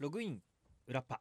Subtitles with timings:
[0.00, 0.40] ログイン
[0.86, 1.20] 裏パ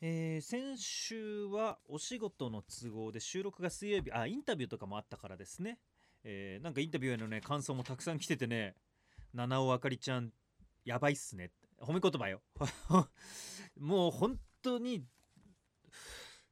[0.00, 4.10] えー先週はお仕事の都合で収録が水曜日。
[4.10, 5.78] あインタビューとかもあったからですね、
[6.24, 8.74] えーなんかインタビューへのね感想もたくさん来ててね。
[9.32, 10.32] 七尾あかりちゃん
[10.84, 11.52] やばいっすね。
[11.80, 12.42] 褒め言葉よ。
[13.78, 15.04] もう本当に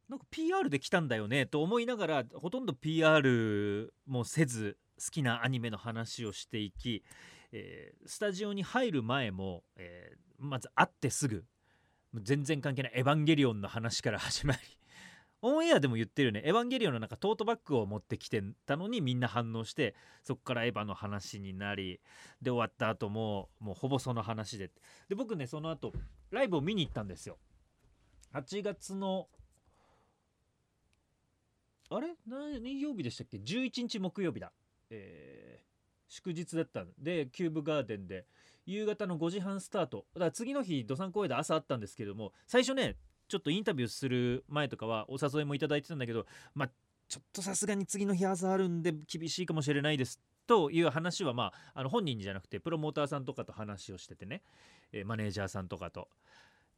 [0.09, 1.47] なんか PR で来たんだよね。
[1.47, 7.03] と思いながらほとんど PR もせず好きなアニメの話をしていき、
[7.59, 11.47] えースタジオに入る前も、えーまず会ってすぐ
[12.15, 14.59] 全然関係ない「エヴァンゲリオン」の話から始まり。
[15.41, 22.01] オンエアでも言ってるよね「エヴァンゲリオン」のなんかトートバッグを持ってきてたのにみんな反応してそこからエヴァの話になり
[22.43, 24.71] で終わった後ももうほぼその話で。
[25.09, 25.95] で僕ねその後
[26.31, 27.39] ライブを見に行ったんですよ。
[28.33, 29.31] 8月の
[31.89, 32.15] あれ？
[32.27, 32.79] 何？
[32.79, 34.53] 曜日でしたっけ？11日木曜日だ。
[34.91, 35.66] えー
[36.09, 38.27] 祝日だったんでキューブガーデンで。
[38.67, 40.07] 夕方の5時半スタート。
[40.15, 42.97] だから次の日土産公園で朝あったんですけども最初ね
[43.29, 46.71] ちょっとインタビューする前とかはお誘いもいただいてたんだけどまあ
[47.09, 54.43] ちょっとさすがに次の日朝あるんで厳しいかもしれないですという話はまああの本人じゃなくてプロモーターさんとかと話をしててね、
[54.93, 56.09] えマネージャーさんとかと。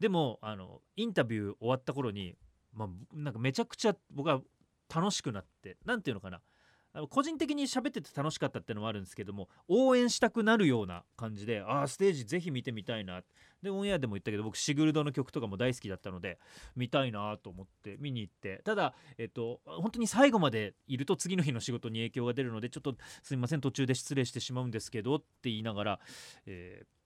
[0.00, 2.34] でもあのインタビュー終わった頃に、
[2.72, 4.40] まあ、なんかめちゃくちゃ僕は
[4.94, 6.40] 楽しくなってなんていうのかな。
[6.98, 13.22] あの個人的に喋ってて楽しかったっていうのもあるんですけども応援したくなるような感じでああステージぜひ見てみたいな
[13.62, 16.38] でオンエアでも言ったけど僕シグルドの曲とかも大好きだったので
[16.74, 26.00] 見たいなと思って見に行ってただえっと本当に最後までいると次の日の仕事に影響が出るのでちょっとすいません途中で失礼してしまうんですけどって言いながら、
[26.46, 26.98] えー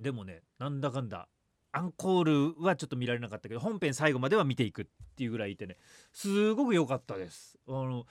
[0.00, 1.28] でもねなんだかんだ
[1.70, 4.84] アンコールはちょっと見られなかったけど本編最後までは見ていくっ
[5.16, 5.76] ていうぐらいいてね
[6.12, 7.58] すごく良かったです。
[7.66, 8.04] あの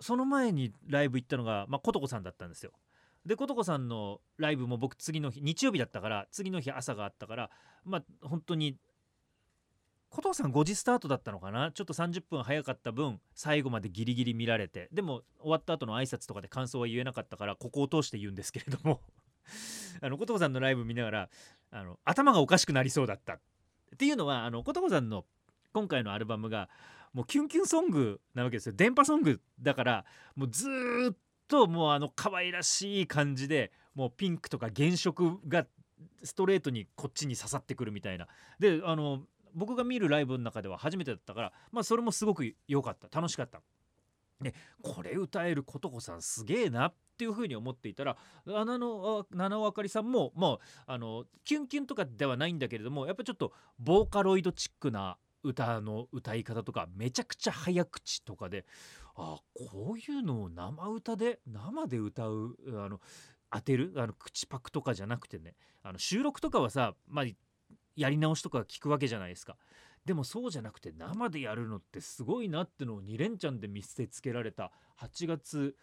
[0.00, 2.72] その前にライブ行ったのが、まあ、ことこさんだったんですよ。
[3.24, 7.50] でことこさんのライブも僕次の日日曜日だったから次の日朝があったから
[7.84, 8.76] まあ本当に
[10.10, 11.72] ことこさん5時スタートだったのかな？
[11.72, 19.00] ちょっと30分早かった分最後までギリギリ見られてでも終わった後の挨拶とかで感想は言えなかったからここを通して言うんですけれども
[20.00, 21.30] あのことこさんのライブ見ながら
[21.72, 23.40] あの頭がおかしくなりそうだったっ
[23.98, 25.24] ていうのはあのことこさんの
[25.72, 26.68] 今回のアルバムが
[27.16, 28.74] もうキュンキュンソングなわけですよ。
[28.76, 30.04] 電波ソングだから
[30.34, 30.68] もうず
[31.14, 31.16] っ
[31.48, 35.66] ともうあの可愛らしい感じでもうピンクとか原色が
[36.22, 38.28] ストレートにこっちに刺さってくるみたいな。
[38.58, 39.22] であの
[39.54, 43.08] 僕が見るライブの中では初めてだったからまあそれもすごく良かった。
[43.18, 43.62] 楽しかった。
[44.42, 55.16] でこれ歌えることこさんすげえなっていうふうに思っていたら七野あ七尾あかりさんももうあのキュンキュンとかではないんだけれどもやっぱちょっとボーカロイドチックな
[55.46, 58.66] 歌の歌い方とかめちゃくちゃ早口とかで
[59.14, 63.00] あこういうのを生歌で生で歌うあの
[63.50, 67.24] 当てるあの口パクとかじゃなくてねあの収録とかはさ、まあ、
[67.96, 69.56] やり直しとか聞くわけじゃないですか。
[70.04, 74.70] でもそうじゃなくて生でやるのってすごいなってのを2連チャンで見せつけられた
[75.00, 75.74] 8月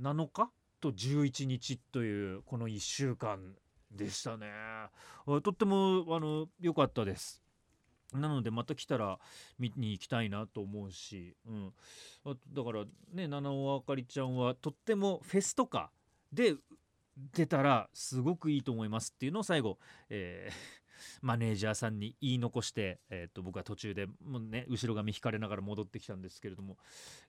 [0.00, 3.54] 7日と11日というこの1週間
[3.92, 4.48] でしたね。
[5.26, 7.41] とってもあの良かったです。
[8.12, 9.18] なのでまた来たら
[9.58, 11.72] 見に行きたいなと思うし、うん、
[12.24, 15.90] あだからね七尾あかりちゃんはとってもフェスとか
[16.32, 16.54] で
[17.34, 19.78] 出たらすごくいいと思いますっていうのを最後、
[20.08, 20.81] えー
[21.20, 26.76] マネージャーさんに言い残して、えー、と僕は途中でもう、ね、後ろ髪引かれながら戻ってきたんですけれども。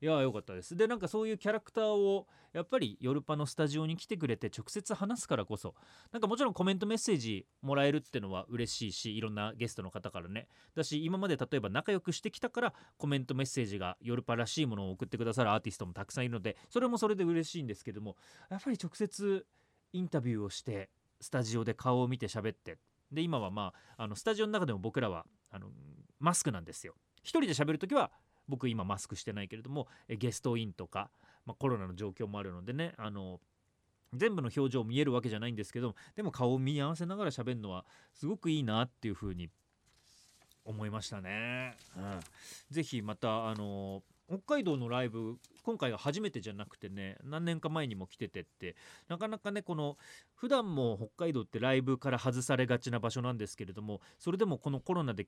[0.02, 0.76] いやーよかったです。
[0.76, 5.76] でなんかそういうキャラクターをやっぱりヨルパのスタジオに来てくれて直接話すからこそ。
[6.12, 10.48] なんかもちろんコメントメッセージもらえるってのは嬉しいしいろんなゲストの方からね。
[10.76, 18.16] だし今まで例えば仲良くしてきたからコメントメッセージがヨルパらしいものを送ってくださるアーティストもたくさんいるのでそれもそれで嬉しいんですけども
[18.50, 19.46] やっぱり直接
[19.94, 20.90] インタビューをして
[21.22, 22.78] スタジオで顔を見て喋って
[23.14, 25.68] で今はまああのスタジオの中でも僕らはあの
[26.20, 28.12] マスクなんですよ一人で喋る時は
[28.48, 31.10] 僕今マスクしてないけれどもえゲストインとか、
[31.46, 33.40] まあ、コロナの状況もあるのでねあの
[34.14, 39.50] 全部の表情見えるわけじゃないんですけどでも顔を見合わせながら喋るのはすごくいいなっていうふうに
[40.66, 41.76] 思いましたね。
[41.98, 42.20] うん、
[42.70, 44.02] ぜひまたあの
[44.34, 48.76] 北海道のライブ今回が初めてじゃなくてね何年か前にも来ててって
[49.08, 49.98] なかなかねこの
[50.36, 55.28] 普段も北海道ってライブから外されがちな場所なんですけれどもそれでもこのコロナで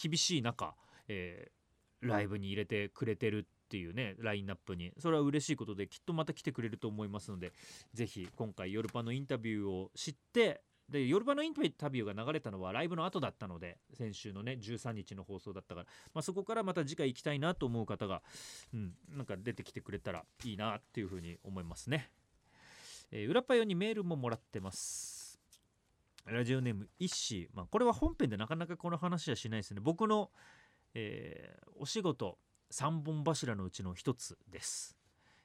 [0.00, 0.74] 厳しい中、
[1.08, 1.64] えー
[2.04, 4.92] ライブに入れてくれてるっていうねラインナップに。
[4.98, 7.52] それは嬉しいことできっとまた来てくれると思いますので
[7.92, 10.60] ぜひ今回ヨルパのインタビューを知って
[10.94, 18.22] でヨルパのインタビューが流れたのはライブの後だったので先週のね13日の放送だったから、まあ、そこからまた次回行きたいなと思う方が、
[18.72, 22.10] うん、なんか出てきてくれたらいいなっていうふうに思いますね。
[23.10, 25.40] えー裏パヨにメールももらってます。
[26.26, 29.80] ラジオネームイッシー、まあ、これは本編でなかなかこの話はしないですね。
[29.82, 30.30] 僕の、
[30.94, 32.38] えーお仕事
[32.70, 34.96] 3本柱のうちの1つです、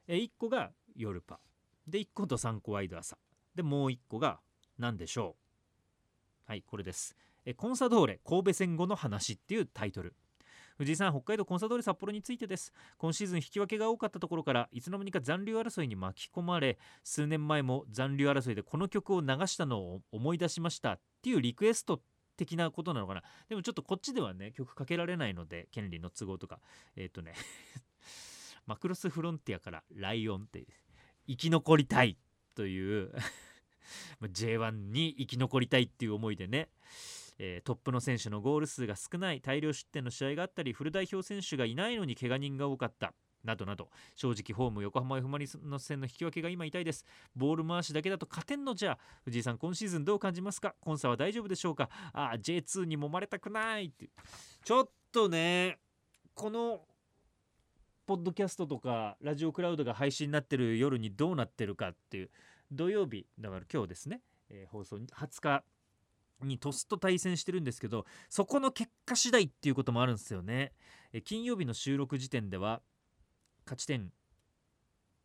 [0.06, 1.40] え1個が夜パ。
[1.88, 3.18] で1個と3個ワイド朝
[3.54, 4.38] でもう1個が
[4.80, 5.36] 何でしょ
[6.48, 6.50] う？
[6.50, 7.14] はいこれです。
[7.44, 10.14] えコンサドーレ神戸戦後の話っていうタイトル。
[10.78, 12.72] 藤井さん北海道コンサドーレ札幌についてです。
[12.96, 22.00] 今シーズン引き分けが多かったところからいつの間にか残留争いに巻き込まれ数年前も残留争いでこの曲を流したのを思い出しましたっていうリクエスト
[22.38, 23.22] 的なことなのかな。
[23.50, 26.58] でもちょっとこっちではね曲かけられないので権利の都合とか。
[26.96, 27.34] えっ、とね
[28.66, 30.66] マクロスフロンティアからライオンって
[31.28, 32.16] 生き残りたい
[32.54, 33.12] という
[34.22, 36.68] J1 に生き残りたいっていう思いでね、
[37.38, 47.06] えートップの選手のゴール数が少ない大量失点の試合があったりフル代表選手がいないのに怪我人が多かったなどなど正直ホーム横浜 F・ マリノス戦の引き分けが今痛いです。
[47.34, 50.74] ボール回しだけだと勝てんのじゃ藤井さん今シーズンどう感じますか？
[50.78, 51.88] コンサは大丈夫でしょうか？
[52.12, 54.10] あ J2 に揉まれたくないって。
[54.62, 55.78] ちょっとね
[56.34, 56.82] この
[58.06, 62.30] ポッドキャストとかラジオクラウドが配信になってる夜にどうなってるかっていう。
[62.70, 65.64] 土曜日だから今日ですね、えー放送20日
[66.42, 70.72] に鳥栖と対戦してるんですけどそこの結果次第っていうこともあるんですよね、
[71.12, 72.80] えー金曜日の収録時点では
[73.66, 74.12] 勝ち点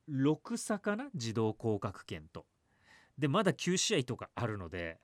[0.09, 1.09] 6差かな？
[1.13, 2.45] 自動降格圏と。
[3.17, 4.99] でまだ9試合とかあるので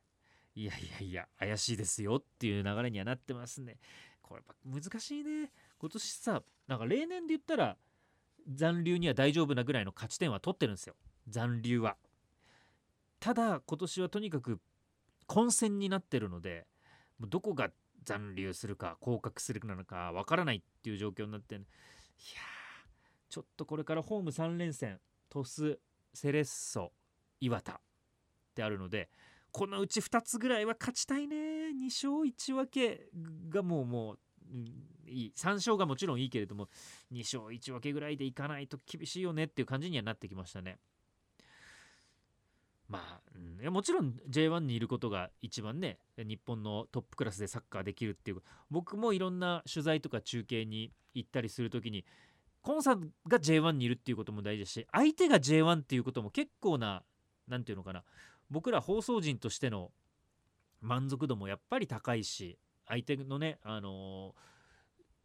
[0.53, 3.77] いやいやいや怪しいですよっていう流れにはなってますね。
[4.21, 5.49] これ難しいね。
[5.79, 7.77] 今年さなんか例年で言ったら
[8.53, 10.95] 残留には大丈夫なぐらいの勝ち点は取ってるんですよ。
[11.27, 11.95] 残留は。
[13.21, 14.59] ただ今年はとにかく
[15.27, 16.65] 混戦になってるので
[17.21, 17.69] どこが
[18.03, 21.63] 残留するか降格するのかわからないっていう状況になっていや
[23.29, 25.77] ちょっとこれからホーム3連戦鳥栖
[26.13, 26.91] セレッソ
[27.39, 27.75] 岩田っ
[28.55, 29.07] てあるので
[29.51, 33.07] このうち2つぐらいは勝ちたいね2勝1分け
[33.49, 34.17] がもうもう、
[34.53, 34.65] うん
[35.07, 36.69] いい3勝がもちろんいいけれども
[37.11, 40.77] 2勝1分けぐらいでいかないと厳しいよねっていう感じにはなってきましたね。
[42.91, 48.41] まあ、うんもちろん J1 にいることが一番ね日本のトップクラスでサッカーできるっていう
[48.71, 52.03] 僕もいろんな取材とか中継に行ったりする時に
[52.63, 57.03] コンさんが J1 にいるっていうことも大事だし相手が J1 っていうことも結構な
[57.47, 58.03] 何て言うのかな
[58.49, 59.91] 僕ら放送陣としての
[60.81, 64.51] 満足度もやっぱり高いし相手のね、あのー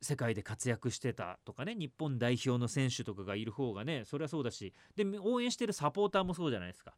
[0.03, 6.93] 世界で活躍してたとかね日本代表の選手とかがいる方がねそれはそうだしで応援してるサポーターもそうじゃないですか。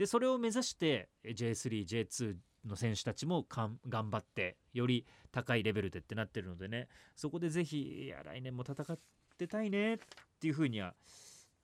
[0.00, 3.78] でそれを目指して J3J2 の選手たちも頑
[4.10, 8.98] 張ってより高いレベルでってなってるのでねそこでぜひ来年も戦っ
[9.36, 9.98] てたいねっ
[10.40, 10.94] ていうふうには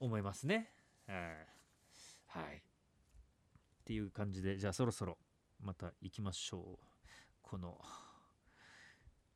[0.00, 0.71] 思いますね。
[1.06, 1.17] はい、
[2.27, 2.61] はい、っ
[3.87, 5.17] ていう感じでじゃあそろそろ
[5.59, 7.09] また行きましょう。
[7.41, 7.81] この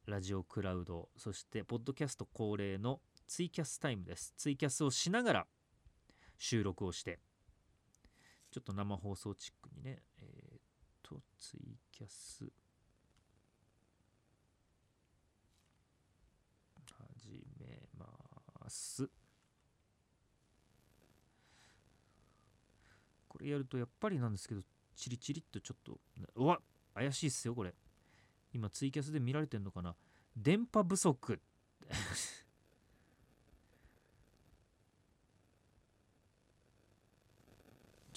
[0.04, 4.34] ラジオクラウドそしてポッドキャスト恒例のツイキャスタイムです。
[4.36, 5.46] ツイキャスをしながら
[6.36, 7.18] 収録をして
[8.50, 10.02] ちょっと生放送チックにね。
[10.18, 10.60] えーっ
[11.02, 12.44] とツイキャス。
[17.18, 19.08] 始めます。
[23.28, 24.62] これやるとやっぱりなんですけど
[24.96, 26.00] チリチリっとちょっと
[26.34, 26.60] うわ
[26.94, 27.72] 怪しいっすよこれ。
[28.52, 29.94] 今ツイキャスで見られてんのかな。
[30.36, 31.40] 電波不足。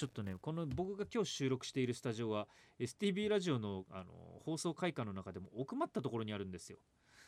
[0.03, 4.11] ちょっとねこの僕が今日収録しているスタジオは STB ラジオのあの
[4.43, 6.77] 放送会館の中でも奥まったところにあるんですよ。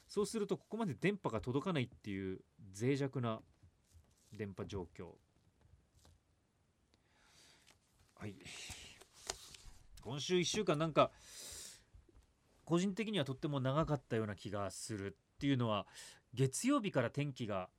[0.09, 2.41] そうするとここまで電波が届かないっていう
[2.77, 3.39] 脆弱な
[4.33, 5.11] 電波状況。
[8.19, 8.35] はい。
[10.01, 11.11] 今週1週間なんか
[12.65, 15.87] 個人的にはとっても長かったような気がするっていうのは
[16.33, 17.69] 月曜日から天気が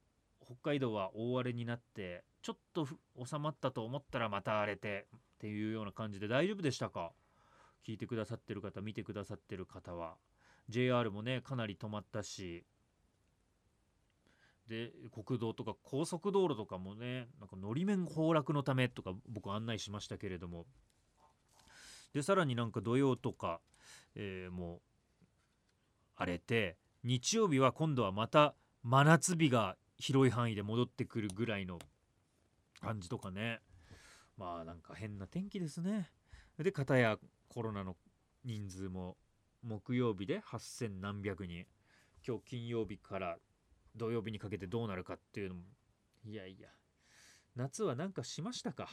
[0.42, 2.86] 北海道は大荒れになってちょっと
[3.24, 7.10] 収まったと思ったらまた荒れてっていうような感じで大丈夫でしたか？
[7.84, 10.14] 聞いてくださってる方見てくださってる方は。
[10.68, 12.64] JR もねかなり止まったし。
[14.68, 20.66] で国道とか高速道路とかもねなんかのり面崩落のためとか僕案内しましたけれども。
[22.14, 23.60] でさらになんか土曜とか、
[24.14, 24.80] えーもう
[26.14, 31.80] 荒れて日曜日は今度はまた真夏日が広い範囲で戻ってくるぐらいの
[32.80, 33.60] 感じとかね。
[34.36, 36.10] まあなんか変な天気ですね。
[36.58, 37.18] で片や
[37.48, 37.96] コロナの
[38.44, 39.16] 人数も
[39.62, 41.66] 木曜日で8,000何百人。
[42.26, 43.38] 今日金曜日から
[43.94, 45.62] 土曜日にかけてどうなるかっていうのも。
[46.24, 46.68] いやいや。
[47.54, 48.88] 夏は何かしましたか？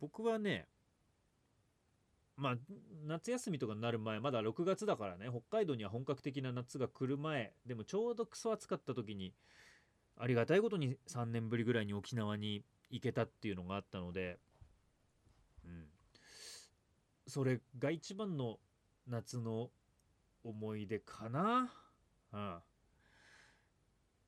[0.00, 0.66] 僕はね
[2.36, 2.56] まあ
[3.06, 5.28] 夏休みとかになる前まだ6月だからね。
[5.30, 7.54] 北海道には本格的な夏が来る前。
[7.66, 9.34] でもちょうどクソ暑かった時に
[10.20, 14.38] ありがたいことに3年ぶりぐらいに沖縄に行けたっていうのがあったので、
[15.64, 15.86] うん、
[17.26, 18.58] それが一番の
[19.06, 19.70] 夏の
[20.44, 21.72] 思い出かな、
[22.32, 22.60] うん、っ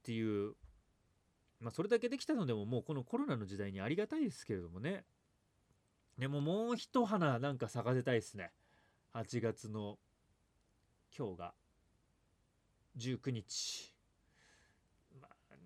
[0.03, 0.55] ていう
[1.61, 5.05] まあそれだけできたのでももうこのコロナの時代にありがたいですけれどもね。
[6.19, 8.51] でももう一花なんか咲かせたいですね。
[9.15, 9.99] 8月の
[11.17, 11.55] 今日が。
[12.99, 13.92] 19日、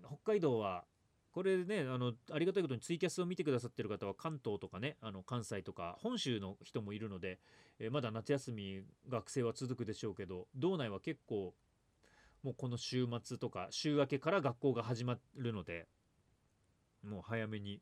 [0.07, 0.85] 北海道は
[1.31, 7.39] これねあのありがたいことにツイキャスを見てくださってる方は関東とかねあの関西とか本州の人もいるので、
[7.79, 11.53] えーまだ夏休み学生は続くでしょうけど道内は結構
[12.43, 15.87] もうこの週末とか週明けから学校が始まるので
[17.07, 17.81] もう早めに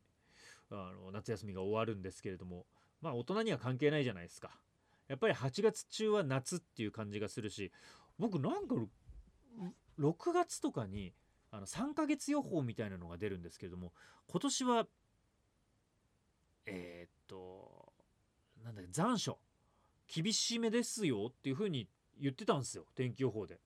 [0.70, 2.66] あの夏休みが終わるんですけれども
[3.00, 4.50] まあ大人には関係ないじゃないですか。
[5.08, 7.70] やっぱり8月中は夏っていう感じがするし
[8.18, 8.74] 僕なんか
[10.00, 11.12] 6月とかに
[11.50, 13.92] あの3ヶ月予報みたいなのが出るんですけれども
[14.28, 14.86] 今年は
[16.66, 17.92] えーっと
[18.64, 19.38] なんだ残暑。
[20.08, 21.88] 厳しめですよっていう風に
[22.20, 23.60] 言ってたんですよ天気予報で。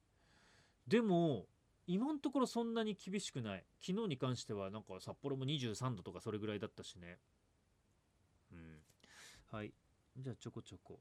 [0.87, 1.46] でも
[1.87, 3.64] 今のところそんなに厳しくない。
[3.84, 7.18] 昨日に関してはなんか札幌も23度とかそれぐらいだったしね。
[8.52, 8.82] うん。
[9.50, 9.72] はい。
[10.16, 11.00] じゃあちょこちょこ。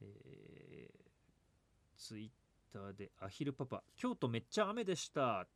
[0.00, 5.46] えー、ツイッターでアヒルパパ京都めっちゃ雨でした。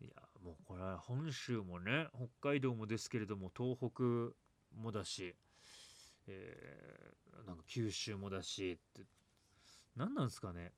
[0.00, 0.10] いや
[0.42, 4.34] もうこれは本州もね北海道もですけれども東北
[4.76, 5.34] もだし、
[6.26, 9.06] えーなんか九州もだしって
[9.96, 10.72] 何なんですかね。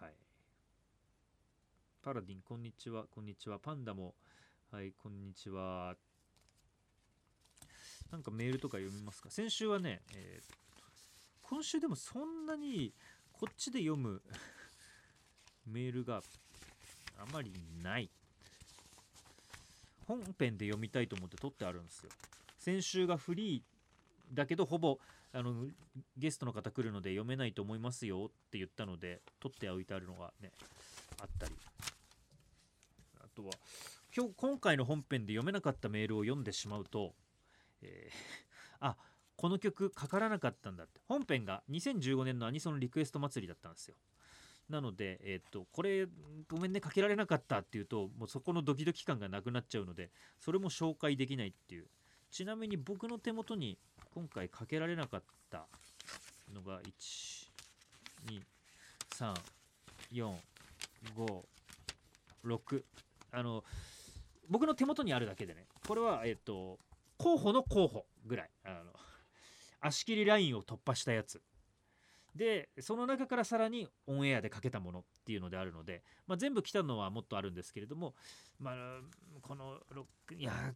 [0.00, 0.14] はい。
[2.02, 3.58] パラディンこんにちはこんにちは。
[3.58, 4.14] パンダも
[4.70, 5.96] はいこんにちは。
[8.12, 9.30] なんかメールとか読みますか。
[9.30, 10.54] 先週はね、えー
[11.46, 12.94] 今週でもそんなに
[13.34, 14.22] こっちで読む
[15.66, 16.22] メールが
[17.18, 18.10] あまりない。
[20.06, 22.10] 本編で読みたいと思って撮ってあるんですよ。
[22.58, 24.98] 先週がフリーだけどほぼ
[25.32, 25.66] あの
[26.16, 30.52] ゲストの方来るので読めないと思いますよって言ったので撮っておいてあるのがね
[31.18, 31.54] あったり。
[33.20, 33.52] あとは
[34.16, 37.14] 今日今回の本編で読めなかったメールを読んでしまうと、
[37.82, 38.14] えー
[38.80, 38.96] あ
[39.36, 41.00] この曲かからなかったんだって。
[41.06, 43.96] 本編が2015年のアニソンリクエスト祭りだったんですよ。
[44.68, 46.06] なので、えっとこれ
[46.48, 50.10] ごめんねかけられなかったっていうともうそこのドキドキ感がなくなっちゃうので
[50.40, 51.86] それも紹介できないっていう。
[52.30, 53.78] ちなみに僕の手元に
[54.12, 55.68] 今回かけられなかった
[56.52, 56.80] のが
[60.10, 61.44] 12345
[62.44, 62.82] 6
[63.30, 63.62] あの
[64.48, 66.78] 僕の手元にあるだけでねこれはえっ、と
[67.18, 68.50] 候補の候補ぐらい。
[68.64, 68.92] あの
[69.86, 71.42] 足切りラインを突破したやつ。
[72.34, 78.14] でその中からさらにオンエアでかけたものっていうのであるので、まあ、全部来たのはもっとあるんですけれども、
[78.58, 78.74] まあ、
[79.40, 80.74] このロックいや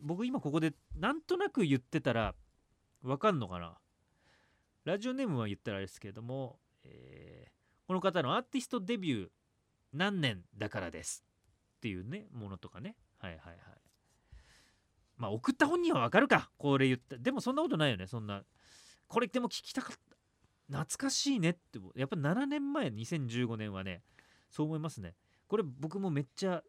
[0.00, 2.34] 僕今ここでなんとなく言ってたら
[3.02, 3.74] わかんのかな？
[4.84, 7.54] ラジオネームは言ったらあれですけれども、えー
[7.86, 9.28] この方のアーティストデビュー
[9.92, 11.22] 何年だからです
[11.76, 12.96] っていうねものとかね。
[13.18, 13.56] はいはいはい。
[15.16, 16.50] まあ送った本人はわかるか。
[16.58, 17.16] これ言った。
[17.16, 18.06] でもそんなことないよね。
[18.06, 18.42] そんな。
[19.06, 20.16] これでも聞きたかった。
[20.66, 24.00] 懐かしいねってやっぱ7年前2015年はね
[24.50, 25.14] そう思いますね。
[25.46, 26.62] これ僕もめっちゃ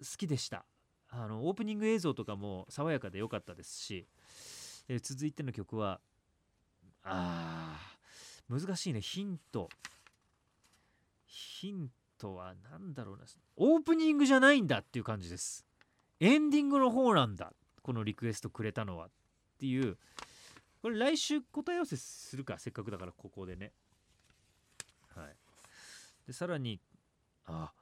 [0.00, 0.64] 好きでした。
[1.08, 4.08] あのオープニング映像とかも爽やかで良かったですし、
[4.88, 6.00] えー続いての曲は
[7.04, 7.78] あ
[8.48, 9.00] 難しいね。
[9.00, 9.68] ヒント。
[11.24, 11.88] ヒン
[12.18, 13.24] トは何だろうな。
[13.56, 15.64] オープニングじゃないんだっていう感じです。
[16.20, 17.52] エンディングの方なんだ。
[17.82, 19.10] このリクエストくれたのはっ
[19.58, 19.96] ていう
[20.80, 23.72] これ来週答え合わせするかせっかくだからここでね。
[25.14, 25.36] はい。
[26.26, 26.80] でさらに
[27.46, 27.72] あ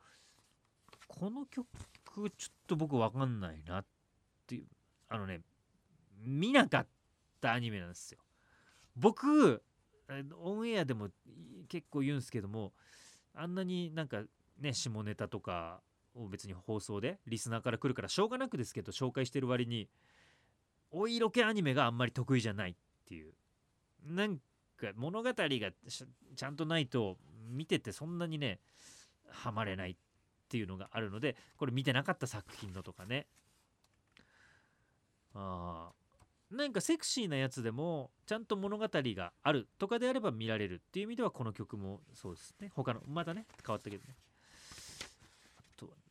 [1.06, 1.66] この曲
[2.06, 3.84] ちょっと僕わかんないなっ
[4.46, 4.64] ていう
[5.08, 5.40] あのね
[6.22, 6.86] 見なかっ
[7.40, 8.18] たアニメなんですよ。
[8.96, 9.62] 僕
[10.42, 11.08] オンエアでも
[11.68, 12.72] 結構言うんですけども
[13.34, 14.22] あんなになんか
[14.58, 15.80] ね下ネタとか
[16.14, 19.88] を別に放送でリスナーから来るからしょうがなくですけど紹介してる割に
[20.90, 22.74] お色気アニメがあんまり得意じゃないっ
[23.06, 23.32] ていう。
[24.04, 24.38] なん
[24.76, 28.60] か物語がちゃんとないと見ててそんなにね
[29.28, 29.96] ハマれないっ
[30.48, 33.26] ていうのがあるのでこれ見てなかった作品のとかね。
[35.34, 35.92] あ
[36.50, 42.72] なんかセクシーなやつでもちゃんと物語があるとかであれば見られるっていう意味ではこの曲もそうですね。
[42.74, 44.16] 他のまたね変わったけどね。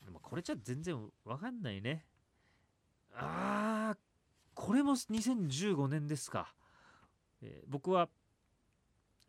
[0.09, 2.03] でもこれじゃ全然わかんないね。
[3.13, 3.97] あー
[4.55, 6.53] これも2015年ですか、
[7.43, 8.09] えー僕は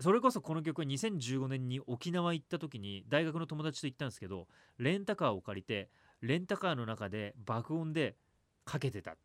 [0.00, 5.90] それこそこの曲は2015年に沖縄行った時に大学の友達と行ったんですけどレンタカーを借りて
[6.22, 8.16] レンタカーの中で爆音で
[8.64, 9.16] かけてたっ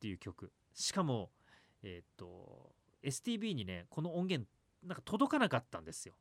[0.00, 0.50] ていう曲。
[0.74, 1.30] しかも
[1.84, 2.72] えーっと
[3.04, 4.50] STB にねこの音源
[4.84, 6.14] なんか届かなかったんですよ。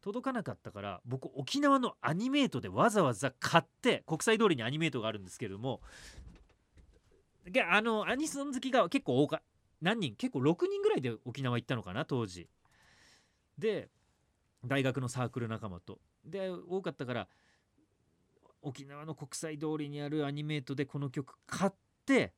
[0.00, 5.80] 届かなかったから僕沖縄のアニメートでわざわざ買って国際通りにアニメートがあるんですけれども
[7.50, 9.42] であのアニソン好きが結構多か
[9.80, 12.48] 何人結構6人ぐらいで沖縄行ったのかな当時。
[13.56, 13.88] で
[14.64, 15.98] 大学のサークル仲間と。
[16.24, 17.28] で多かったから
[18.60, 21.72] 沖縄の国際通りにあるアニメートでこの曲買っ
[22.04, 22.32] て、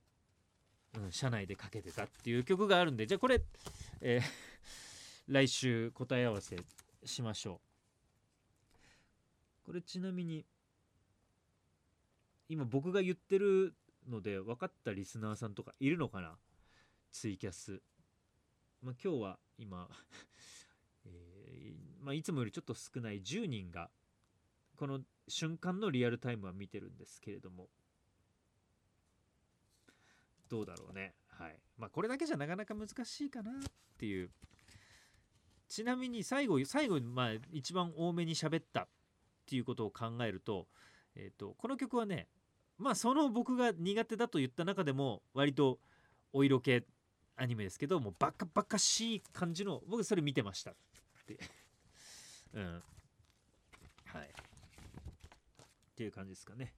[0.96, 3.42] うん、車内でかけてたっていう曲があるんでじゃあこれ、
[4.00, 4.22] えー
[5.28, 6.56] 来週答え合わせ
[7.04, 7.60] しましょ
[9.64, 9.66] う。
[9.66, 10.44] これちなみに
[12.48, 13.74] 今僕が言ってる
[14.08, 16.36] ので分かったリスナーさんとかいるのかな？
[17.12, 17.80] ツイキャス、
[18.82, 19.88] まあ、今日は今、
[21.04, 23.90] えーまあ、いつもよりちょっと少ない10人が
[24.76, 27.68] この瞬間のリアルタイムは見てるんですけれども。
[30.48, 31.14] どうだろうね。
[31.28, 31.60] はい。
[31.78, 33.54] まあこれだけじゃなかなか難しいかなっ
[33.98, 34.30] ていう
[35.70, 38.88] ちなみに最後最後にまあ一番多めに喋ったっ
[39.46, 40.66] ていうことを考えると,、
[41.14, 42.28] えー、とこの曲はね
[42.76, 45.78] まあその僕が苦手だと言った中でも割と
[46.32, 46.84] お色気
[47.36, 50.74] アニメですけどもうバカバカしい感じの僕それ見てましたっ
[51.26, 51.38] て。
[52.52, 52.82] うん。
[54.04, 54.28] はい。
[54.28, 56.74] っていう感じですかね。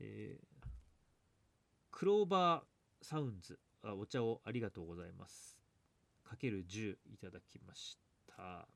[0.00, 0.58] えー
[1.98, 3.58] クローバーサウンズ。
[3.82, 5.57] あお茶をありがとうございます。
[6.36, 8.68] 10いただきました。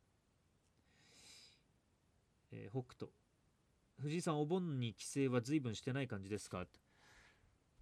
[2.51, 3.13] えー北斗。
[4.01, 6.67] 藤井さん、お盆に帰省は随分してない感じですか？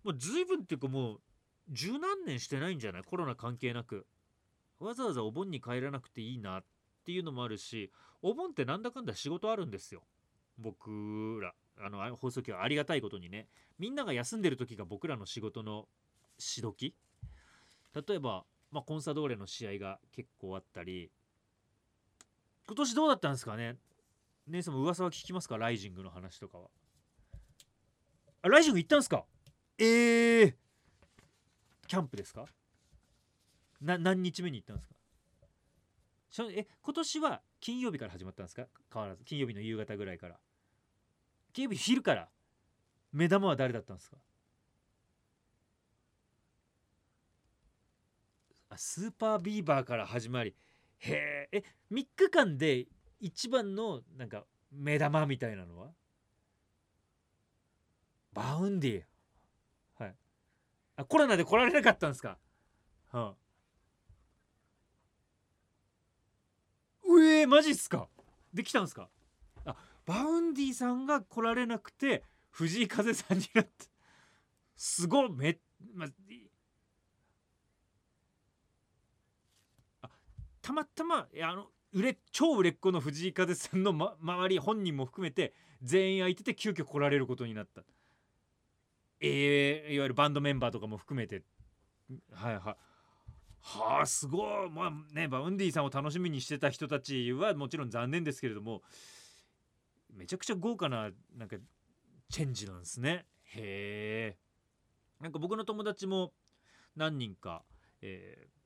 [0.05, 1.21] もう随分っていうかもう
[1.71, 3.05] 十何年してないんじゃない？
[3.05, 4.07] コロナ関係なく。
[4.79, 6.65] わざわざお盆に帰らなくていいなっ
[7.05, 10.03] ていうのもあるし、お盆ってなんだかんだ仕事あるんですよ。
[10.59, 11.55] 僕ら。
[11.83, 13.49] あの放送機はありがたいことにね。
[13.79, 15.89] みんなが休んでる時が僕らの仕事の
[16.39, 16.95] しどき。
[17.95, 21.11] 例えば、まあ、コンサドーレの試合が結構あったり
[22.67, 23.77] 今年どうだったんですかね？
[24.47, 25.59] 姉さんも噂は聞きますか？
[25.59, 26.69] ライジングの話とかは。
[28.43, 29.25] あライジング行ったんですか？
[29.79, 30.55] ええー、
[31.89, 32.47] キャンプですか？
[33.81, 34.95] な何日目に行ったんですか？
[36.31, 38.67] しょえ今年は金曜日から始まったんですか？
[38.93, 39.25] 変わらず。
[39.25, 40.39] 金曜日の夕方ぐらいから。
[41.53, 42.29] 金曜日昼から。
[43.13, 44.17] 目玉は誰だったんですか？
[48.83, 50.55] SUPER BEAVER から始まり
[51.01, 51.63] へえ
[51.93, 52.87] 3日間で
[53.21, 55.89] 一番のなんか目玉みたいなのは？
[58.33, 59.03] Vaundy。
[60.03, 60.15] はい。
[60.97, 62.39] あコロナで来られなかったんですか？
[63.13, 63.35] はあ。
[67.07, 68.09] うえー、マジっすか？
[68.55, 69.11] できたんですか？
[69.67, 73.85] あ Vaundy さんが来られなくて藤井風さんになった
[74.75, 75.59] すごいめ、
[75.95, 76.50] まい
[80.71, 85.53] たまたまあの売れ超売れっ子の藤井風さんの、ま、周り本人も含めて
[85.83, 87.83] 全員空いてて急遽来られることになった。
[89.21, 91.43] えー、いわゆるバンドメンバーとかも含めて。
[92.33, 92.77] はいはい
[93.63, 94.71] はあすごい。
[94.71, 98.83] まあね Vaundy さんを楽しみにしてた人たちはもちろん残念ですけれども
[100.13, 101.57] めちゃくちゃ豪華ななんか
[102.31, 103.27] チェンジなんですね。
[103.57, 104.37] へ
[105.23, 106.33] えなんか僕の友達も
[106.95, 107.65] 何人か、
[108.03, 108.60] えー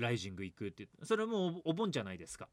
[0.00, 2.48] ライジング行くってそれはもうお盆じゃないですか。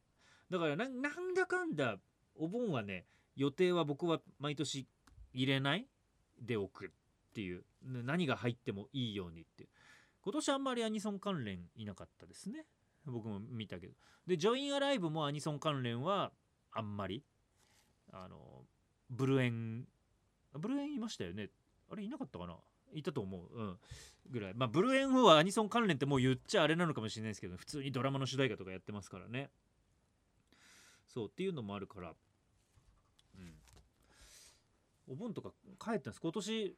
[0.50, 1.00] だからなん
[1.34, 1.98] だかんだ
[2.34, 4.86] お盆はね予定は僕は毎年
[5.32, 5.86] 入れない
[6.40, 6.88] でおくっ
[7.34, 7.64] ていう。
[7.84, 9.68] 何が入ってもいいようにっていう。
[10.22, 12.66] 今年あんまりアニソン関連いなかったですね。
[13.06, 13.94] 僕も見たけど。
[14.26, 16.32] でジョインアライブもアニソン関連は
[16.72, 17.24] あんまり
[18.12, 18.64] あの
[19.10, 19.88] ブルエン
[20.54, 21.50] ブルエンいましたよね。
[21.90, 22.56] あれいなかったかな？
[22.94, 23.40] いたと思う。
[23.54, 23.78] うん。
[24.30, 24.54] ぐらい。
[24.54, 29.50] まあブルーエンフーはアニソン関連ってもう言っちゃあれなのかもしれないですけど普通にドラマの主題歌とかやってますからね。
[31.08, 32.10] そうっていうのもあるから。
[32.10, 33.54] うん。
[35.08, 36.20] お盆とか帰ったんです。
[36.20, 36.76] 今年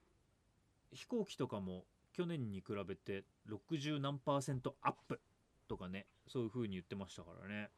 [0.92, 5.20] 飛行機とかも去年に比べて60何パーセントアップ
[5.68, 6.06] とかね。
[6.26, 7.70] そういう風に言ってましたからね。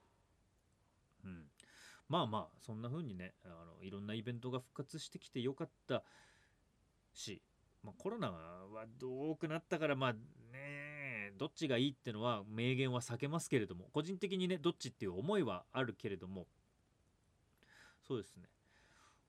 [1.25, 1.45] うん。
[2.09, 6.05] まあまあそんな風にねあのいろんなイベントが復活してきてよかった
[7.13, 7.43] し、
[7.87, 16.47] まあ、コロナはどうくなったからまあねどっちがいいってのは明言は避けますけれども個人的にねどっちっていう思いはあるけれども
[18.07, 18.45] そうですね。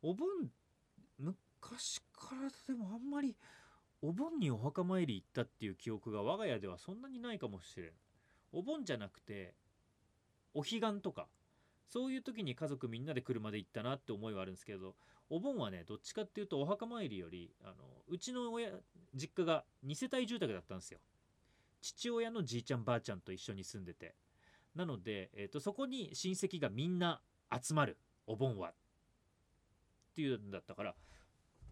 [0.02, 0.28] お盆
[1.18, 3.36] 昔からでもあんまり
[4.02, 7.92] お盆にお墓参り行ったっていう記憶が我が家ではそんなにないかもしれない
[8.54, 9.54] お盆じゃなくて
[10.54, 11.28] お彼岸とか
[11.88, 14.96] そういう時に家族みんなで車で行ったなって思いはあるんですけど
[15.30, 17.74] お盆はねどっちかっていうとお墓参りよりあの
[18.08, 18.72] うちの親
[19.14, 21.00] 実家が2世帯住宅だったんですよ。
[21.82, 24.16] 父親のじいちゃんばあちゃんと一緒に住んでて。
[24.76, 27.20] なので、えーと、そこに親戚がみんな
[27.52, 28.74] 集まるお盆はっ
[30.16, 30.96] ていうんだったから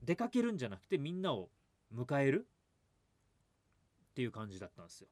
[0.04, 1.50] 出かけるんじゃなくてみんなを
[1.94, 2.48] 迎える
[4.12, 5.08] っていう感じだったんですよ。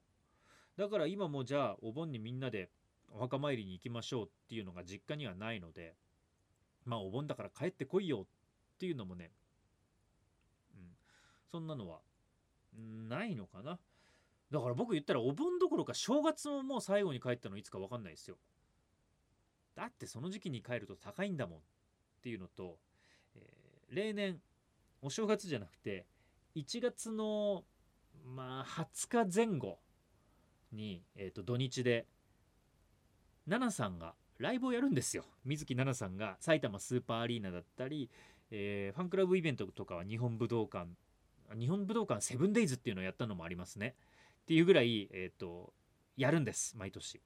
[0.78, 2.70] だから今もじゃあお盆にみんなで
[3.12, 5.96] お墓参りに行きましょうっていうのが実家にはないので
[6.86, 9.32] まあお盆だから帰ってこいよっていうのもね、
[10.76, 10.82] うん、
[11.52, 12.00] そんなのは
[13.08, 13.80] ないのかな。
[14.52, 18.38] だから僕言ったらお盆どころか正月ももう最後に帰ったのいつか分かんないですよ。
[19.76, 21.62] だってその時期に帰ると高いんだもんっ
[22.22, 22.78] ていうのと、
[23.36, 24.40] えー、例年
[25.02, 26.06] お正月じゃなくて
[26.56, 27.64] 1月の
[28.24, 29.80] まあ20日前後
[30.72, 32.06] に、えー、と土日で
[33.46, 35.26] 奈々さんがライブをやるんですよ。
[35.46, 38.10] 水木奈々さんが埼玉スーパーアリーナだったり、
[38.52, 40.88] えー、ファンクラブイベントとかは日本武道館
[41.58, 43.96] 日本武道館セブンデイズっていうのをやったのもありますね。
[44.44, 45.74] っていうぐらい、えーと、
[46.18, 47.22] やるんです毎年。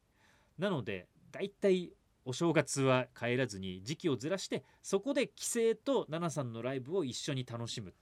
[0.58, 1.94] なのでだいたい
[2.26, 7.94] お正月は帰らずに時期をずらしてそこで帰省と奈々さんのライブを一緒に楽しむっ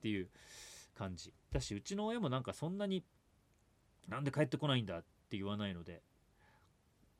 [0.00, 0.28] ていう
[0.94, 1.32] 感じ。
[1.52, 3.04] だしうちの親もなんかそんなに
[4.08, 6.02] なんで帰ってこないんだって言わないので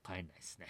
[0.04, 0.66] 帰んないですね、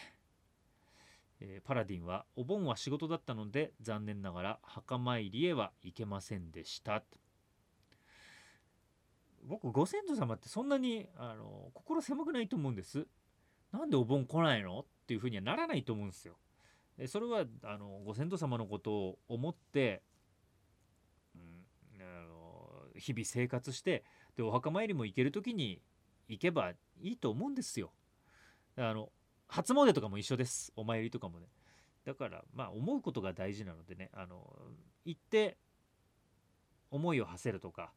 [1.45, 7.03] えー、パラディンはお盆は仕事だったので残念ながら墓参りへは行けませんでした。
[9.45, 13.09] 僕ご先祖様ってそんなにあの心狭くないと思うんです。
[13.73, 14.81] なんでお盆来ないの？
[14.81, 16.37] っていうふうにはならないと思うんですよ。
[16.97, 20.05] でそれはあのご先祖様のことを思って、
[21.35, 21.65] うん、
[22.01, 24.05] あの日々生活して
[24.37, 25.83] でお墓参りも行ける時に
[26.29, 27.91] 行けばいいと思うんですよ。
[28.77, 29.11] あの
[29.53, 30.73] 初詣とかも一緒です。
[30.77, 31.47] お参りとかもね。
[32.07, 34.09] だからまあ思うことが大事なのでね。
[34.15, 34.43] あの
[35.05, 35.59] 行って
[36.91, 37.93] 思いを馳せるとか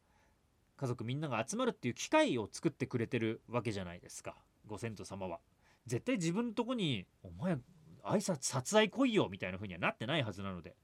[0.76, 4.36] 家族みんなが集まるっていう機会を作ってくれてるわけじゃないですか。
[4.66, 5.40] ご先祖様は。
[5.86, 10.76] 絶対自分のとこに「お前挨拶殺愛来いよ」みたいな風にはなってないはずなので。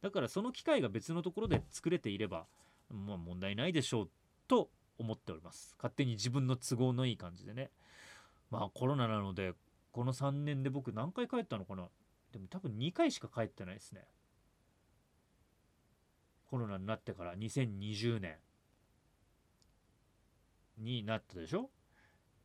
[0.00, 2.46] だからその機会が別のところで作れていれば
[2.88, 4.10] まあ問題ないでしょう
[4.48, 5.74] と思っております。
[5.76, 7.70] 勝手に自分の都合のいい感じでね。
[8.50, 9.54] まあコロナなので
[9.94, 11.86] この3年で僕何回帰ったのかな？
[12.32, 14.08] でも多分2回しか帰ってないですね。
[16.50, 17.36] コロナになってから。
[17.36, 18.34] 2020年。
[20.78, 21.70] になったでしょ？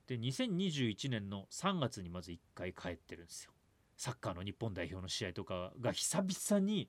[0.05, 3.51] で2021年の3月にまず1回帰ってるんですよ。
[3.97, 6.87] サッカーの日本代表の試合とかが久々に、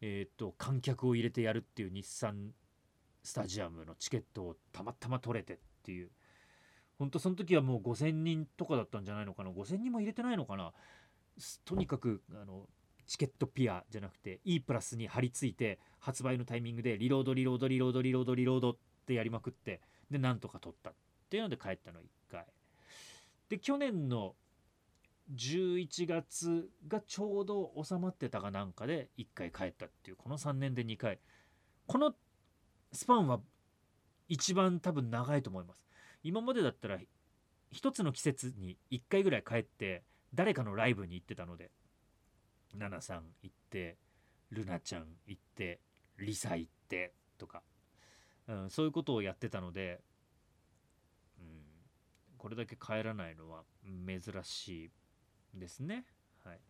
[0.00, 2.52] えーと、観客を入れてやるっていう日産
[3.22, 6.10] スタジアムのチケットをたまたま取れてっていう
[6.98, 10.72] 本当その時はもう5,000人とかだったんじゃないのかな？5,000人も入れてないのかな？
[11.64, 12.66] とにかくあの
[13.06, 19.80] チケットピアじゃなくて E プラスに貼り付いて発売のタイミングでリロードリロードリロードリロードリロードってやりまくって
[20.10, 20.92] でなんとか取ったっ
[21.30, 22.44] ていうので帰ったの1回。
[23.48, 24.34] で去年の
[25.34, 31.18] 11月がちょうど収まってたかなんかで1回帰ったっていうこの3年で2回。
[31.86, 32.14] この
[32.92, 33.40] スパンは
[34.28, 35.87] 一番多分長いと思います。
[36.22, 36.98] 今までだったら
[37.70, 40.04] 一つの季節に1回ぐらい帰って
[40.34, 41.70] 誰かのライブに行ってたので。
[42.74, 43.96] ナナさん行って
[44.50, 45.80] ルナちゃん行って
[46.18, 47.62] リサ行ってとか、
[48.46, 50.00] うん、そういうことをやってたので、
[51.38, 51.44] うん、
[52.36, 54.90] これだけ帰らないのは珍しい
[55.54, 56.04] ですね。
[56.44, 56.60] はい、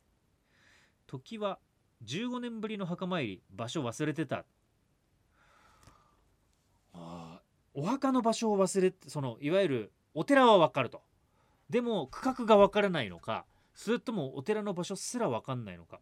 [1.06, 1.58] 時は
[2.04, 4.44] 15年ぶりの墓参り場所忘れてた。
[7.78, 11.00] お墓の場所を忘れてそのいわゆるお寺は分かると。
[11.70, 16.00] でも区画が分からないのかそれともお寺の場所すら分かんないのか。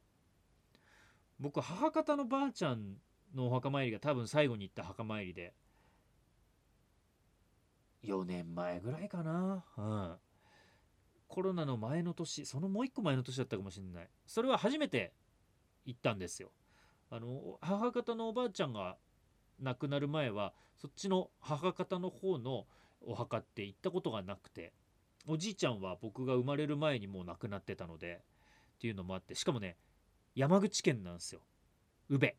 [1.38, 2.94] 僕母方のばあちゃん
[3.34, 5.52] のお墓参りが多分最後に行った墓参りで
[8.04, 9.62] 4年前ぐらいかな。
[9.76, 10.16] うん。
[11.28, 14.08] コロナの前の年そのもう一個前の年だったかもしれない。
[14.26, 15.12] それは初めて
[15.84, 16.52] 行ったんですよ。
[17.10, 18.96] あの母方のおばあちゃんが
[19.61, 22.66] 亡くなる前はそっちの母方の方の
[23.01, 24.73] お墓って行ったことがなくて
[25.27, 28.21] おじいちゃんは僕が生まれる前にもう亡くなってたので
[28.77, 29.77] っていうのもあってしかもね
[30.35, 31.40] 山口県なんですよ。
[32.11, 32.35] 宇部、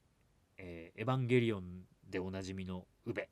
[0.58, 3.28] えー、エヴァンゲリオンでおなじみの宇部。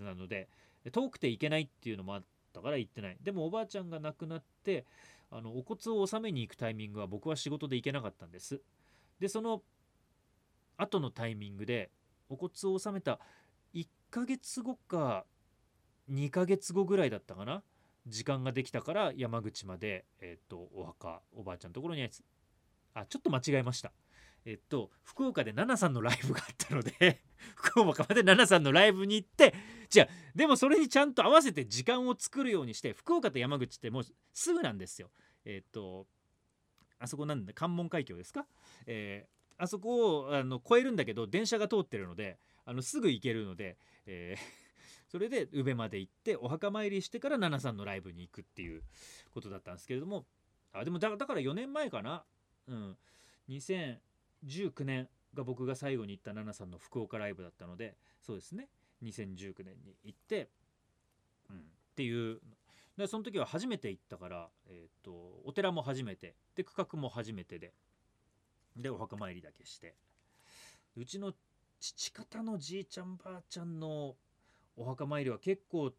[0.00, 0.48] なので
[0.92, 3.16] 遠くて行けないっていうのもあったから行ってない。
[3.20, 4.84] でもおばあちゃんが亡くなって
[5.30, 8.60] あのお骨を納めに行くタイミングは僕は仕事で行けなかったんです。
[9.18, 9.62] でその
[10.76, 11.90] 後のタイミングで
[12.28, 13.18] お骨を納めた
[13.74, 15.24] 1ヶ月後か
[16.10, 17.62] 2ヶ月後ぐらいだったかな
[18.06, 22.22] 時間ができたから山口まで、えっとお墓おばあちゃんのところにあいつ
[22.94, 23.92] あちょっと間違えました。
[24.44, 27.20] えっと福岡で奈々さんのライブがあったので
[27.56, 29.54] 福岡まで奈々さんのライブに行って
[29.90, 35.10] じゃあでもそれにちゃんと合わせて時間を作るようにして福岡と山口ってもうすぐなんですよ。
[35.44, 36.06] えっと
[37.00, 38.46] あそこなんだ関門海峡ですか、
[38.86, 44.42] えーあそこをあの越えるんだけど電車が通ってるのであのすぐ行けるので、えー
[45.08, 48.82] それで宇部まで行ってお墓参りしてから奈々さんのライブに行くっていう
[49.32, 50.26] ことだったんですけれども
[50.72, 52.24] あでもだから4年前かな、
[52.66, 52.98] うん、
[53.48, 58.68] 2019年が僕が最後に行った奈々さんの福岡ライブだったのでそうですね。
[59.04, 60.48] 2019年に行って、
[61.48, 61.60] うん、っ
[61.94, 62.40] ていう。
[62.96, 65.12] でその時は初めて行ったから、えー、と
[65.44, 67.72] お寺も初めてで区画も初めてで。
[68.76, 69.94] でお墓参りだけして。
[70.96, 71.34] うちの
[71.78, 74.16] 父方のじいちゃんばあちゃんの
[74.76, 75.92] お墓参りは結構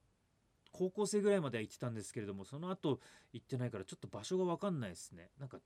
[0.72, 3.00] 高校生ぐらいまでは行ってたんですけれどもその後
[3.34, 5.30] 行ってないからちょっと場所が分かんないですね。
[5.40, 5.60] なんか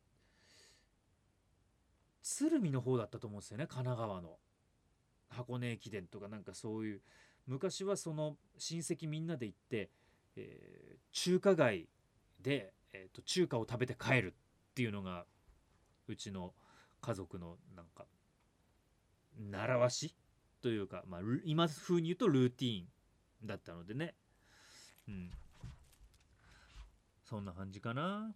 [2.23, 4.37] 鶴見の方だったと思うんですよね神奈川の。
[5.29, 7.01] 箱根駅伝とかなんかそういう。
[7.47, 9.89] 昔はその親戚みんなで行って、
[10.35, 11.89] えー中華街
[12.41, 14.33] で、えーと中華を食べて帰る
[14.71, 15.25] っていうのが
[16.07, 16.53] うちの
[17.01, 18.05] 家族のなんか
[19.37, 20.15] 習わし
[20.61, 24.15] というか、まあ、今風に言うとルーティーンだったのでね。
[25.07, 25.31] うん。
[27.23, 28.35] そんな感じかな、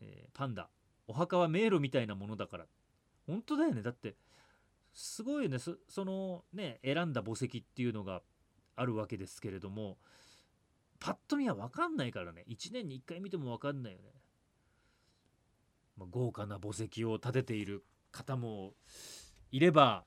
[0.00, 0.68] えーパンダ。
[1.06, 2.66] お墓は迷路みたいなものだから。
[3.26, 3.82] 本当だよね。
[3.82, 4.16] だって
[4.92, 5.58] すごいよね。
[5.58, 8.22] そそのね選んだ墓石っていうのが
[8.76, 9.98] あるわけですけれども
[10.98, 12.44] パッと見は分かんないからね。
[12.48, 14.10] 1年に1回見ても分かんないよね、
[16.00, 18.72] まあ、豪華な墓石を建てている方も
[19.52, 20.04] いれば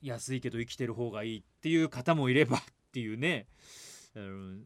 [0.00, 2.60] 安いけど生きてる方がいいっていう方もいればっ
[2.92, 3.46] ていうね
[4.16, 4.56] あの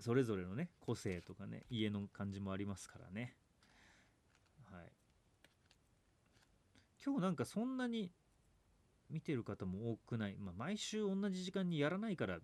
[0.00, 3.34] それぞれのね個性とかね家の感じもありますからね。
[4.70, 4.92] はい。
[7.04, 8.10] 今日なんかそんなに
[9.10, 12.38] 見てる方も多くない、まあ、毎週同じ時間にやらないから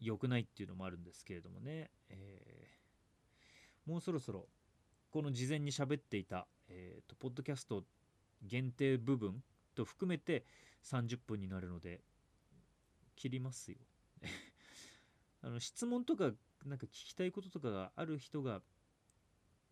[0.00, 2.72] 良くないっていうのもあるんですけれどもね、えー
[3.86, 4.46] もうそろそろ
[5.12, 7.84] この事前に喋っていた、えーとポッドキャスト
[8.42, 9.42] 限定部分
[9.74, 10.44] と含めて
[10.84, 12.00] 30分になるので
[13.14, 13.78] 切りますよ。
[15.42, 16.32] あの質問とか
[16.64, 18.62] なんか聞きたいこととかがある人が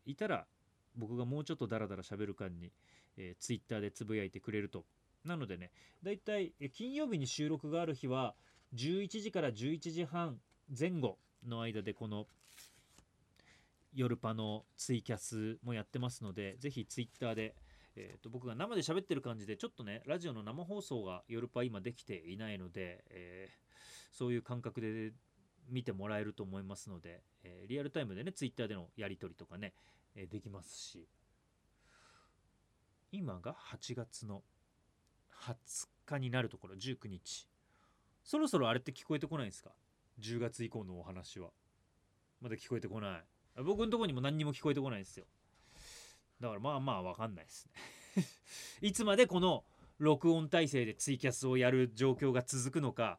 [0.04, 0.46] いたら
[0.94, 2.70] 僕がもうちょっとダラダラ喋る間に、
[3.16, 4.84] えー、ツイッターでつぶやいてくれると。
[5.24, 5.70] なのでね
[6.02, 8.34] だいたい金曜日に収録がある日は
[8.74, 10.40] 11時から11時半
[10.78, 12.26] 前後の間でこの
[13.92, 17.54] 夜パのツイキャスもやってますのでぜひツイッターで
[17.96, 23.70] えー、と僕が生で喋ってる感じでちょっとねラジオの生放送が夜パ今できていないので、えー
[24.12, 25.12] そういう感覚で
[25.68, 29.72] 見てもらえると思いますので、えーリアルタイムでねツイッターでのやり取りとかね、
[30.16, 31.08] えーできますし。
[33.12, 34.42] 今が8月の
[35.44, 37.48] 20日になるところ19日。
[38.24, 39.70] そろそろあれって聞こえてこないんですか
[40.20, 41.50] ？10月以降のお話は。
[42.40, 43.24] まだ聞こえてこない。
[43.62, 45.26] 僕のところにも何にも聞こえてこないんですよ。
[46.40, 47.68] だからまあまあわかんないです
[48.16, 48.24] ね。
[48.80, 49.64] いつまでこの
[49.98, 53.18] 録音体制でツイキャスをやる状況が続くのか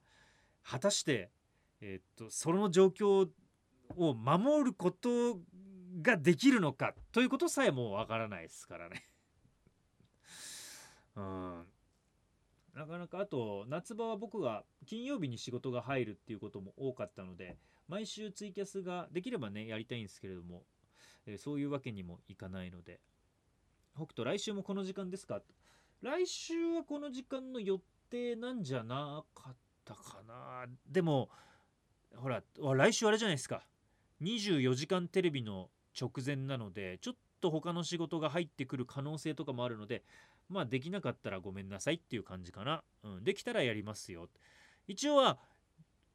[0.64, 1.32] 果たして、
[1.80, 3.30] えーっとその状況
[3.96, 5.40] を守ること
[6.02, 9.08] ができるのかということさえもうわからないですからね。
[11.16, 11.66] うん。
[12.76, 17.58] なかなかあと夏場は僕が金曜日に仕事が入るっていうことも多かったので
[17.88, 20.64] 毎週ツイキャスができればねやりたいんですけれども、
[21.26, 23.00] えーそういうわけにもいかないので。
[23.94, 25.42] 北斗来週もこの時間ですか？
[26.02, 27.78] 来週はこの時間の予
[28.10, 30.66] 定なんじゃなかったかな。
[30.90, 31.30] でも
[32.16, 32.42] ほら
[32.76, 33.68] 来週あれじゃないですか。
[34.22, 40.04] 24時間テレビの直前なのでちょっと他の仕事が入ってくる可能性とかもあるので
[40.52, 44.28] まあできなかったらごめんなさいっていう感じかな、うん、できたらやりますよ。
[44.88, 45.40] 一応は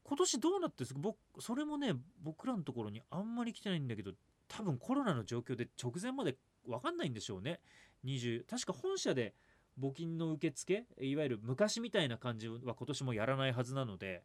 [0.05, 1.01] 今年どうなってるんですか？
[1.01, 4.13] 僕それもね僕らのところにあんまり来てないんだけど
[4.47, 7.61] 多分コロナの状況で直前まで分かんないんでしょうね。
[8.05, 9.35] 20確か本社で
[9.81, 14.23] 募金の受付いわゆる昔みたいな感じは今年もやらないはずなので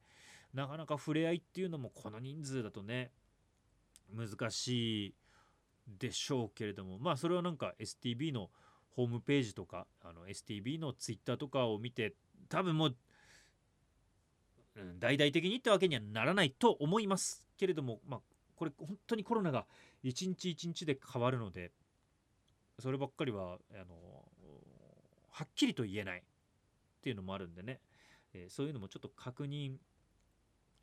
[0.53, 3.11] なかなか触れ合いっていうのもこの人数だとね
[4.13, 5.15] 難しい
[5.87, 6.99] でしょうけれども。
[6.99, 8.49] まあそれはなんか STB の
[8.95, 12.13] ホームページとかあの STB のツイッターとかを見て
[12.49, 12.95] 多分もう、
[14.75, 18.19] うん、大々的にってわけにはならないと思いますけれどもまあ
[18.55, 19.65] これ本当にコロナが
[20.03, 21.71] 一日一日で変わるので
[22.79, 23.95] そればっかりはあの
[25.31, 26.21] はっきりと言えないっ
[27.01, 27.79] ていうのもあるんでね。
[28.33, 29.73] えーそういうのもちょっと確認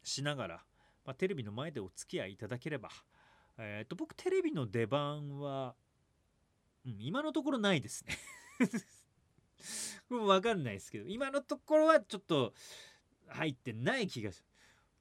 [0.03, 0.55] しながら、
[1.05, 2.91] まあ、テレビの前でお付き合いいただければ、
[3.59, 5.75] えー、と僕テレビの出番は、
[6.99, 8.17] 今のところないですね。
[10.11, 12.55] も分かんないですけど今のところはちょっと
[13.29, 14.41] 入ってない気がす。
[14.41, 14.47] る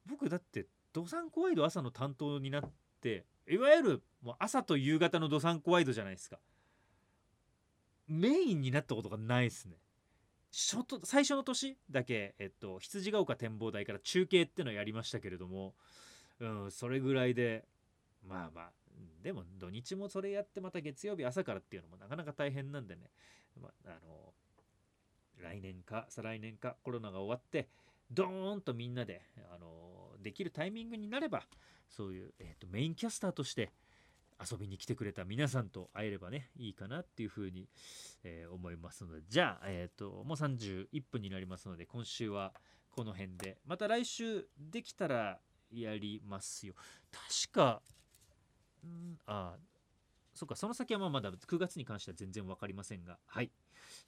[0.06, 2.70] 僕だってドサンコワイド朝の担当になっ
[3.00, 6.38] ていわゆるもう朝と夕方のドサンコワイドじゃないですか。
[8.06, 9.76] メインになったことがないですね。
[10.50, 15.74] 初と最初の年だけ、えっと、羊ヶ丘展望台から中継ってのをやりましたけれども、
[16.40, 17.66] うん、それぐらいで
[18.26, 18.70] まあまあ
[19.22, 23.10] でも土日もそれやってまた月曜日朝からっていうのもなかなか大変なんでね、
[23.60, 24.32] まあ、あの
[25.42, 27.68] 来年か再来年かコロナが終わって
[28.10, 29.20] ドーンとみんなで、
[29.52, 29.66] あの
[30.22, 31.42] できるタイミングになれば
[31.88, 33.70] そういう、えーとメインキャスターとして
[34.40, 37.68] 遊びに来てくれた皆さんと会えればねいいかなっていうふうに、
[38.24, 39.22] えー思いますので。
[39.28, 42.54] じゃあ、えー、ともう31分になりますので今週は
[42.90, 43.58] この辺で。
[43.66, 45.38] また来週できたら
[45.70, 46.74] やりますよ。
[47.12, 47.82] 確か
[49.26, 49.56] あ
[50.34, 53.18] そっかその先はまあまだ9月に関しては全然分かりませんが。
[53.26, 53.50] はい。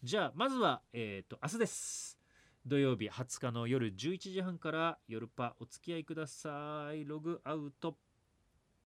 [0.02, 2.18] じゃあまずはえっ、と明日です。
[2.66, 7.04] 土曜日20日の夜11時半から夜パお付き合いください。
[7.04, 7.96] ログアウト